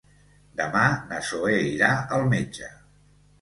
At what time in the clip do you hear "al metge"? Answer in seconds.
2.19-2.73